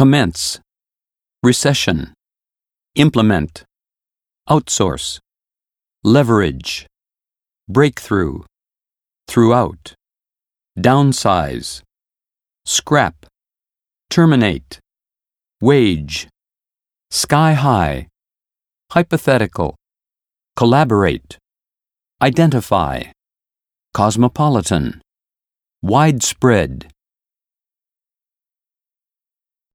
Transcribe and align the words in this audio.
commence, 0.00 0.58
recession, 1.42 2.14
implement, 2.94 3.64
outsource, 4.48 5.18
leverage, 6.02 6.86
breakthrough, 7.68 8.40
throughout, 9.28 9.92
downsize, 10.78 11.82
scrap, 12.64 13.26
terminate, 14.08 14.78
wage, 15.60 16.28
sky 17.10 17.52
high, 17.52 18.06
hypothetical, 18.92 19.76
collaborate, 20.56 21.36
identify, 22.22 23.02
cosmopolitan, 23.92 25.02
widespread, 25.82 26.90